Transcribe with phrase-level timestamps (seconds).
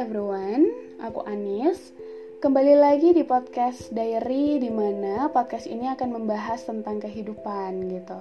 [0.00, 0.64] everyone,
[1.04, 1.92] aku Anis.
[2.40, 8.16] Kembali lagi di podcast Diary di mana podcast ini akan membahas tentang kehidupan gitu.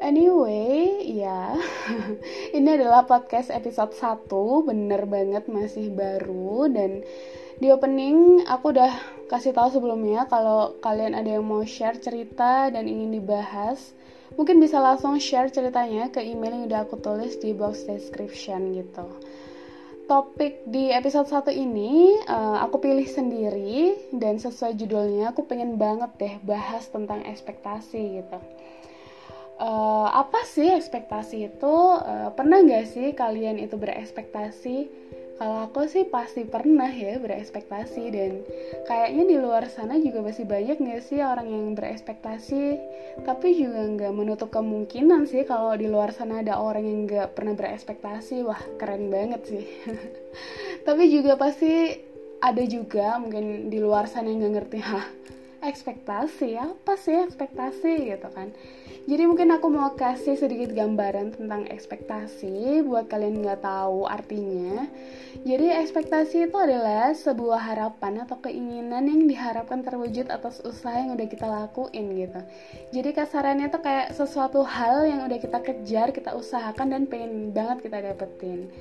[0.00, 1.60] Anyway, ya.
[2.56, 4.32] ini adalah podcast episode 1,
[4.64, 7.04] bener banget masih baru dan
[7.60, 8.96] di opening aku udah
[9.28, 13.92] kasih tahu sebelumnya kalau kalian ada yang mau share cerita dan ingin dibahas,
[14.40, 19.04] mungkin bisa langsung share ceritanya ke email yang udah aku tulis di box description gitu
[20.04, 26.10] topik di episode 1 ini uh, aku pilih sendiri dan sesuai judulnya aku pengen banget
[26.20, 28.38] deh bahas tentang ekspektasi gitu.
[29.54, 31.76] Uh, apa sih ekspektasi itu?
[32.02, 34.76] Uh, pernah nggak sih kalian itu berekspektasi
[35.34, 38.46] kalau aku sih pasti pernah ya berekspektasi dan
[38.86, 42.78] kayaknya di luar sana juga masih banyak nggak sih orang yang berekspektasi?
[43.26, 47.58] Tapi juga nggak menutup kemungkinan sih kalau di luar sana ada orang yang nggak pernah
[47.58, 48.46] berekspektasi.
[48.46, 49.66] Wah keren banget sih.
[50.86, 51.98] Tapi juga pasti
[52.38, 55.23] ada juga mungkin di luar sana yang nggak ngerti hah
[55.66, 58.52] ekspektasi apa sih ekspektasi gitu kan
[59.04, 64.88] jadi mungkin aku mau kasih sedikit gambaran tentang ekspektasi buat kalian nggak tahu artinya.
[65.44, 71.28] Jadi ekspektasi itu adalah sebuah harapan atau keinginan yang diharapkan terwujud atas usaha yang udah
[71.28, 72.40] kita lakuin gitu.
[72.96, 77.84] Jadi kasarannya tuh kayak sesuatu hal yang udah kita kejar, kita usahakan dan pengen banget
[77.84, 78.72] kita dapetin.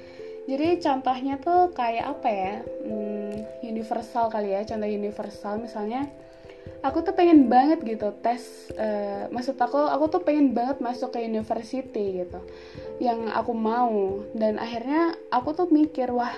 [0.47, 2.55] Jadi contohnya tuh kayak apa ya?
[2.87, 6.07] Hmm, universal kali ya, contoh universal misalnya
[6.83, 11.23] aku tuh pengen banget gitu tes uh, maksud aku aku tuh pengen banget masuk ke
[11.23, 12.39] university gitu
[12.99, 14.21] yang aku mau.
[14.35, 16.33] Dan akhirnya aku tuh mikir wah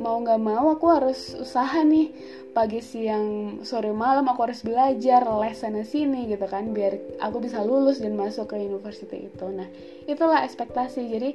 [0.00, 2.10] mau nggak mau aku harus usaha nih.
[2.50, 7.62] Pagi siang sore malam aku harus belajar les sana sini gitu kan biar aku bisa
[7.62, 9.46] lulus dan masuk ke university itu.
[9.52, 9.70] Nah
[10.10, 11.06] itulah ekspektasi.
[11.06, 11.30] Jadi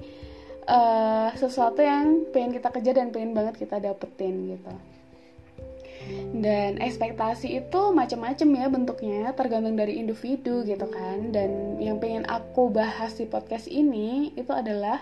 [0.68, 4.95] uh, sesuatu yang pengen kita kejar dan pengen banget kita dapetin gitu
[6.36, 11.32] dan ekspektasi itu macam-macam ya bentuknya tergantung dari individu gitu kan.
[11.32, 14.99] Dan yang pengen aku bahas di podcast ini itu adalah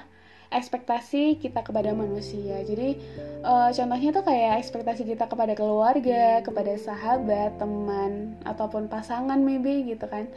[0.53, 2.61] ekspektasi kita kepada manusia.
[2.61, 2.95] Jadi
[3.41, 10.05] uh, contohnya tuh kayak ekspektasi kita kepada keluarga kepada sahabat teman ataupun pasangan maybe gitu
[10.05, 10.29] kan.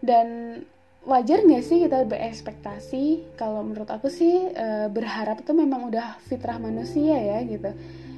[0.00, 0.60] Dan
[1.04, 3.36] wajar nggak sih kita berekspektasi?
[3.36, 7.70] Kalau menurut aku sih uh, berharap itu memang udah fitrah manusia ya gitu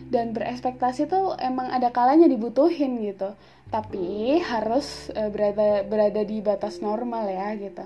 [0.08, 3.36] dan berekspektasi tuh emang ada kalanya dibutuhin gitu.
[3.68, 7.84] Tapi harus uh, berada berada di batas normal ya gitu.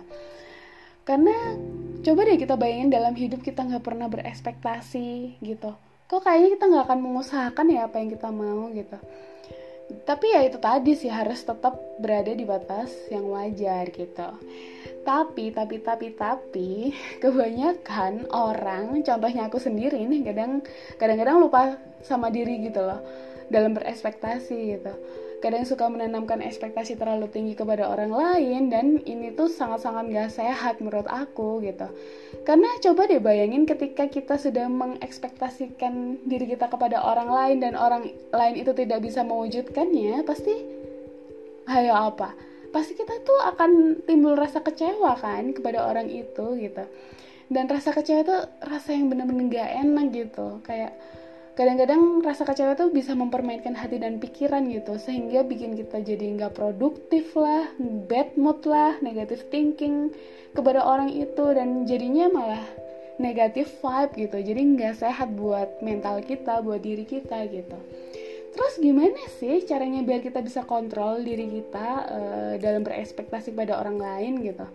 [1.02, 1.34] Karena
[2.06, 5.74] coba deh kita bayangin dalam hidup kita nggak pernah berekspektasi gitu.
[6.06, 8.98] Kok kayaknya kita nggak akan mengusahakan ya apa yang kita mau gitu.
[10.06, 14.28] Tapi ya itu tadi sih harus tetap berada di batas yang wajar gitu.
[15.02, 16.70] Tapi tapi tapi tapi
[17.22, 20.62] kebanyakan orang contohnya aku sendiri nih kadang
[21.02, 23.00] kadang-kadang lupa sama diri gitu loh
[23.52, 24.92] dalam berekspektasi gitu.
[25.42, 30.78] Kadang suka menanamkan ekspektasi terlalu tinggi kepada orang lain dan ini tuh sangat-sangat gak sehat
[30.78, 31.90] menurut aku gitu.
[32.46, 38.06] Karena coba deh bayangin ketika kita sudah mengekspektasikan diri kita kepada orang lain dan orang
[38.30, 40.54] lain itu tidak bisa mewujudkannya pasti
[41.74, 42.38] ayo apa?
[42.70, 46.86] Pasti kita tuh akan timbul rasa kecewa kan kepada orang itu gitu.
[47.50, 50.94] Dan rasa kecewa itu rasa yang bener-bener gak enak gitu kayak
[51.52, 56.56] kadang-kadang rasa kecewa itu bisa mempermainkan hati dan pikiran gitu sehingga bikin kita jadi nggak
[56.56, 57.68] produktif lah
[58.08, 60.08] bad mood lah negative thinking
[60.56, 62.64] kepada orang itu dan jadinya malah
[63.20, 67.76] negatif vibe gitu jadi nggak sehat buat mental kita buat diri kita gitu
[68.52, 73.96] Terus gimana sih caranya biar kita bisa kontrol diri kita uh, dalam berekspektasi pada orang
[73.96, 74.68] lain gitu?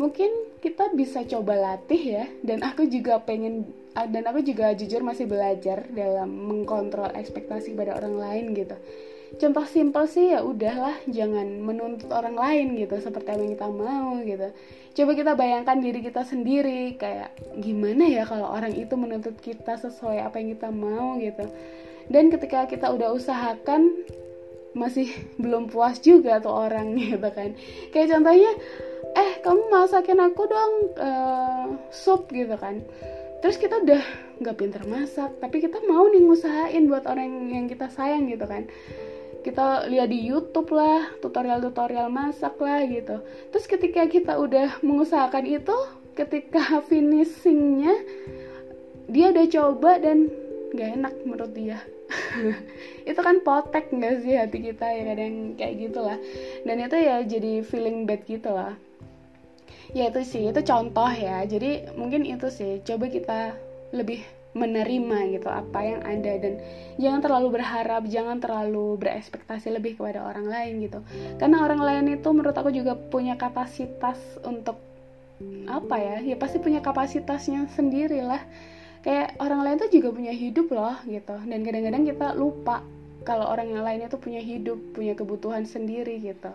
[0.00, 5.28] Mungkin kita bisa coba latih ya, dan aku juga pengen dan aku juga jujur masih
[5.28, 8.76] belajar dalam mengkontrol ekspektasi pada orang lain gitu.
[9.32, 14.08] Contoh simpel sih ya udahlah, jangan menuntut orang lain gitu seperti apa yang kita mau
[14.20, 14.48] gitu.
[14.92, 20.20] Coba kita bayangkan diri kita sendiri kayak gimana ya kalau orang itu menuntut kita sesuai
[20.20, 21.48] apa yang kita mau gitu
[22.10, 24.04] dan ketika kita udah usahakan
[24.72, 25.08] masih
[25.42, 27.56] belum puas juga tuh orang gitu kan
[27.92, 28.52] kayak contohnya
[29.12, 32.80] eh kamu masakin aku dong uh, sup gitu kan
[33.42, 34.02] terus kita udah
[34.38, 38.70] nggak pinter masak tapi kita mau nih ngusahain buat orang yang kita sayang gitu kan.
[39.42, 43.18] Kita lihat di YouTube lah tutorial-tutorial masak lah gitu.
[43.50, 45.74] Terus ketika kita udah mengusahakan itu
[46.14, 47.92] ketika finishingnya
[49.10, 50.30] dia udah coba dan
[50.70, 51.82] nggak enak menurut dia.
[53.10, 56.18] Itu kan potek nggak sih hati kita ya kadang kayak gitulah.
[56.62, 58.78] Dan itu ya jadi feeling bad gitu lah
[59.92, 61.44] ya itu sih itu contoh ya.
[61.44, 63.56] Jadi mungkin itu sih coba kita
[63.92, 66.32] lebih menerima gitu apa yang ada.
[66.40, 66.60] Dan
[67.00, 71.00] jangan terlalu berharap jangan terlalu berekspektasi lebih kepada orang lain gitu.
[71.40, 74.76] Karena orang lain itu menurut aku juga punya kapasitas untuk
[75.66, 78.40] apa ya ya pasti punya kapasitasnya sendiri lah.
[79.02, 81.36] Kayak orang lain tuh juga punya hidup loh gitu.
[81.48, 82.84] Dan kadang-kadang kita lupa
[83.22, 86.52] kalau orang yang lain itu punya hidup punya kebutuhan sendiri gitu.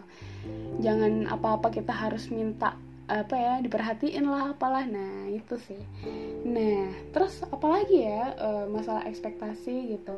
[0.79, 2.75] Jangan apa-apa kita harus minta
[3.07, 4.83] apa ya diperhatiin lah apalah.
[4.83, 5.81] Nah itu sih.
[6.43, 10.15] Nah terus apalagi ya uh, masalah ekspektasi gitu.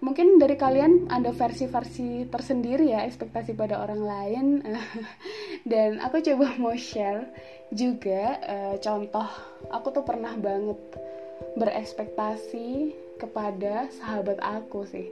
[0.00, 4.46] Mungkin dari kalian ada versi-versi tersendiri ya ekspektasi pada orang lain.
[5.70, 7.28] Dan aku coba mau share
[7.74, 9.28] juga uh, contoh.
[9.74, 10.78] Aku tuh pernah banget
[11.58, 15.10] berekspektasi kepada sahabat aku sih.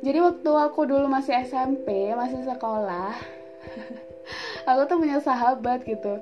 [0.00, 3.39] Jadi waktu aku dulu masih SMP masih sekolah
[4.68, 6.20] aku tuh punya sahabat gitu.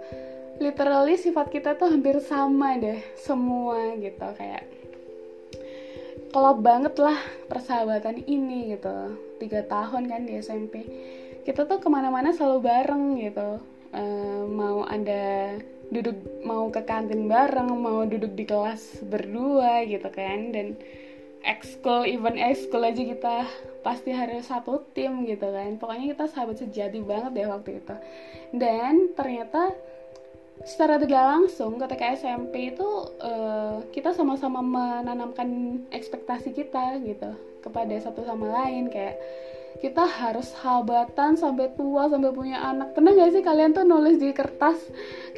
[0.59, 4.27] Literally sifat kita tuh hampir sama deh semua gitu.
[4.35, 4.67] Kayak
[6.29, 9.17] kalau banget lah persahabatan ini gitu.
[9.39, 10.85] Tiga tahun kan di SMP
[11.49, 13.51] kita tuh ke mana-mana selalu bareng gitu.
[13.89, 14.03] E,
[14.45, 15.57] mau ada
[15.89, 20.53] duduk mau ke kantin bareng mau duduk di kelas berdua gitu kan.
[20.53, 20.77] Dan
[21.47, 23.37] ekskul even ekskul aja kita
[23.87, 25.79] pasti harus satu tim gitu kan.
[25.79, 27.97] Pokoknya kita sahabat sejati banget deh waktu itu.
[28.55, 29.73] Dan ternyata
[30.67, 32.89] secara tidak langsung ketika SMP itu
[33.23, 37.31] uh, kita sama-sama menanamkan ekspektasi kita gitu
[37.63, 38.91] kepada satu sama lain.
[38.91, 39.23] Kayak
[39.79, 42.99] kita harus sahabatan sampai tua sampai punya anak.
[42.99, 44.75] Pernah gak sih kalian tuh nulis di kertas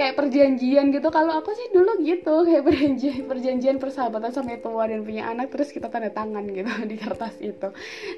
[0.00, 1.12] kayak perjanjian gitu?
[1.12, 5.69] Kalau aku sih dulu gitu kayak perjanjian perjanjian persahabatan sampai tua dan punya anak terus
[5.69, 7.69] kita tanda tangan gitu di kertas itu.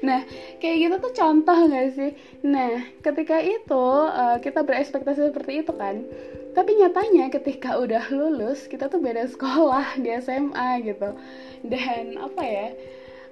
[0.07, 0.23] Nah
[0.63, 2.11] kayak gitu tuh contoh gak sih?
[2.47, 6.07] Nah ketika itu uh, kita berekspektasi seperti itu kan.
[6.53, 11.17] Tapi nyatanya ketika udah lulus kita tuh beda sekolah di SMA gitu.
[11.65, 12.67] Dan apa ya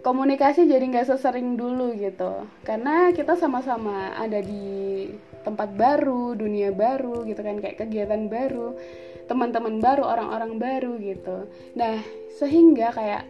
[0.01, 2.45] komunikasi jadi nggak sesering dulu gitu.
[2.65, 5.09] Karena kita sama-sama ada di
[5.42, 8.77] tempat baru dunia baru gitu kan kayak kegiatan baru
[9.25, 11.48] teman-teman baru orang-orang baru gitu.
[11.77, 12.01] Nah
[12.36, 13.24] sehingga kayak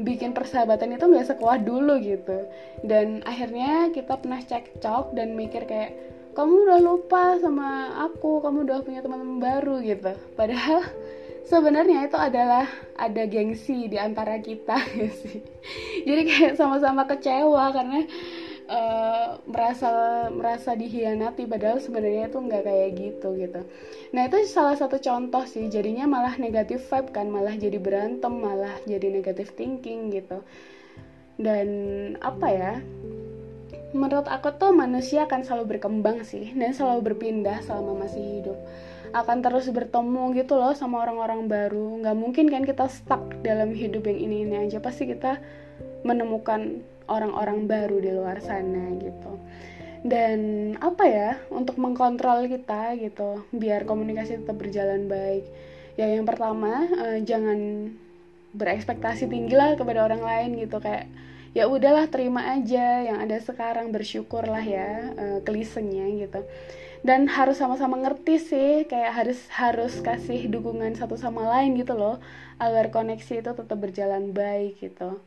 [0.00, 2.48] bikin persahabatan itu nggak sekuat dulu gitu.
[2.82, 5.94] Dan akhirnya kita pernah cekcok dan mikir kayak
[6.34, 10.12] kamu udah lupa sama aku kamu udah punya teman-teman baru gitu.
[10.34, 10.82] Padahal
[11.50, 12.66] sebenarnya itu adalah
[12.98, 15.38] ada gengsi di antara kita ya sih
[16.04, 18.04] jadi kayak sama-sama kecewa karena
[18.68, 19.90] uh, merasa
[20.32, 23.60] merasa dihianati padahal sebenarnya itu nggak kayak gitu gitu.
[24.16, 28.74] Nah itu salah satu contoh sih jadinya malah negatif vibe kan malah jadi berantem malah
[28.88, 30.40] jadi negatif thinking gitu.
[31.34, 31.68] Dan
[32.22, 32.72] apa ya
[33.94, 38.58] menurut aku tuh manusia akan selalu berkembang sih dan selalu berpindah selama masih hidup.
[39.14, 42.02] Akan terus bertemu gitu loh sama orang-orang baru.
[42.02, 44.82] Nggak mungkin kan kita stuck dalam hidup yang ini ini aja.
[44.82, 45.38] Pasti kita
[46.04, 49.40] menemukan orang-orang baru di luar sana gitu.
[50.04, 55.48] Dan apa ya untuk mengkontrol kita gitu biar komunikasi tetap berjalan baik.
[55.96, 57.88] Ya yang pertama uh, jangan
[58.52, 60.76] berekspektasi tinggi lah kepada orang lain gitu.
[60.76, 61.08] Kayak
[61.56, 66.44] ya udahlah terima aja yang ada sekarang bersyukurlah ya uh, klisenya gitu.
[67.04, 72.16] Dan harus sama-sama ngerti sih kayak harus harus kasih dukungan satu sama lain gitu loh
[72.56, 75.20] agar koneksi itu tetap berjalan baik gitu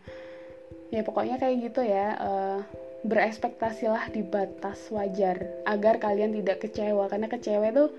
[0.93, 2.59] ya pokoknya kayak gitu ya uh,
[3.05, 7.07] berekspektasilah di batas wajar agar kalian tidak kecewa.
[7.07, 7.89] Karena kecewa tuh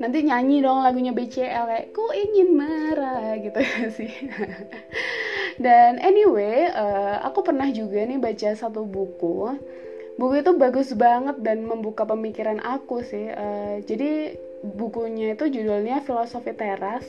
[0.00, 3.60] nanti nyanyi dong lagunya BCL kayak ku ingin marah gitu
[3.96, 4.12] sih?
[5.60, 9.56] Dan anyway uh, aku pernah juga nih baca satu buku.
[10.20, 16.54] Buku itu bagus banget dan membuka pemikiran aku sih uh, jadi bukunya itu judulnya filosofi
[16.54, 17.02] teras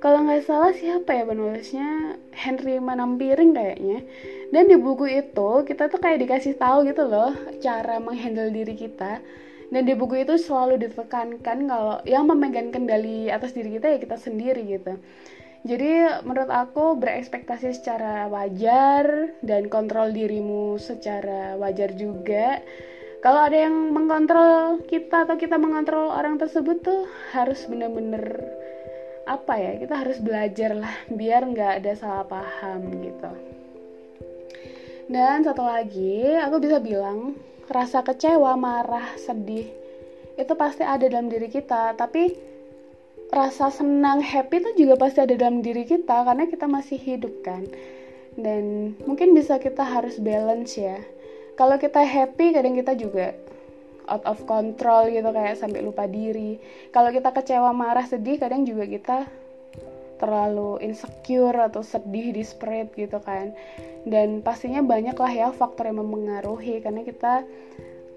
[0.00, 2.16] kalau nggak salah siapa ya penulisnya?
[2.32, 4.00] Henry Manampiring kayaknya.
[4.48, 9.20] Dan di buku itu kita tuh kayak dikasih tahu gitu loh cara menghandle diri kita.
[9.70, 14.16] Dan di buku itu selalu ditekankan kalau yang memegang kendali atas diri kita ya kita
[14.16, 14.96] sendiri gitu.
[15.68, 22.64] Jadi menurut aku berekspektasi secara wajar dan kontrol dirimu secara wajar juga.
[23.20, 27.04] Kalau ada yang mengkontrol kita atau kita mengontrol orang tersebut tuh
[27.36, 28.48] harus bener-bener
[29.30, 33.30] apa ya kita harus belajar lah biar nggak ada salah paham gitu.
[35.06, 37.38] Dan satu lagi aku bisa bilang
[37.70, 39.70] rasa kecewa, marah, sedih
[40.34, 41.94] itu pasti ada dalam diri kita.
[41.94, 42.34] Tapi
[43.30, 47.70] rasa senang happy itu juga pasti ada dalam diri kita karena kita masih hidup kan.
[48.34, 50.98] Dan mungkin bisa kita harus balance ya.
[51.54, 53.36] Kalau kita happy kadang kita juga
[54.10, 56.58] out of control gitu kayak sampai lupa diri.
[56.90, 59.18] Kalau kita kecewa marah sedih kadang juga kita
[60.20, 63.56] terlalu insecure atau sedih di spread gitu kan.
[64.04, 67.46] Dan pastinya banyak lah ya faktor yang mempengaruhi karena kita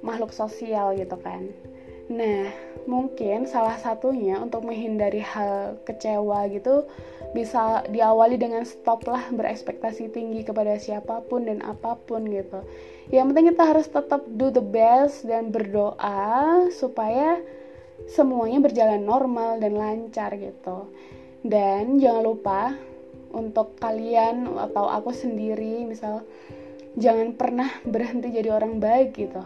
[0.04, 1.48] makhluk sosial gitu kan.
[2.12, 2.52] Nah
[2.84, 6.84] mungkin salah satunya untuk menghindari hal kecewa gitu
[7.32, 12.62] bisa diawali dengan stop lah berekspektasi tinggi kepada siapa pun dan apa pun gitu
[13.12, 17.42] yang penting kita harus tetap do the best dan berdoa supaya
[18.08, 20.88] semuanya berjalan normal dan lancar gitu.
[21.44, 22.62] Dan jangan lupa
[23.36, 26.24] untuk kalian atau aku sendiri misal
[26.96, 29.44] jangan pernah berhenti jadi orang baik gitu.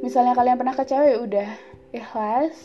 [0.00, 1.48] Misalnya kalian pernah kecewa ya udah
[1.92, 2.56] ikhlas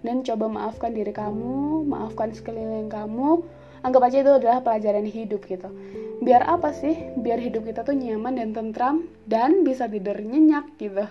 [0.00, 3.44] dan coba maafkan diri kamu maafkan sekeliling kamu.
[3.78, 5.70] Anggap aja itu adalah pelajaran hidup gitu
[6.18, 7.14] biar apa sih?
[7.18, 11.06] Biar hidup kita tuh nyaman dan tentram dan bisa tidur nyenyak gitu.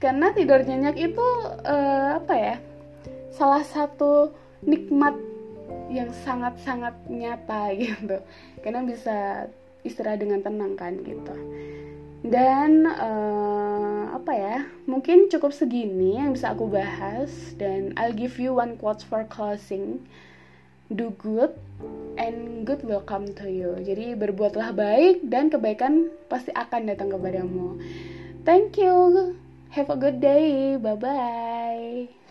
[0.00, 1.26] Karena tidur nyenyak itu
[1.64, 2.56] uh, apa ya
[3.32, 4.32] salah satu
[4.64, 5.16] nikmat
[5.92, 8.18] yang sangat-sangat nyata gitu.
[8.60, 9.48] Karena bisa
[9.86, 11.34] istirahat dengan tenang kan gitu.
[12.26, 14.56] Dan uh, apa ya
[14.90, 20.02] mungkin cukup segini yang bisa aku bahas dan I'll give you one quote for closing
[20.92, 21.54] do good
[22.16, 23.76] and good will come to you.
[23.82, 27.78] Jadi berbuatlah baik dan kebaikan pasti akan datang kepadamu.
[28.46, 29.34] Thank you.
[29.74, 30.78] Have a good day.
[30.78, 32.25] Bye bye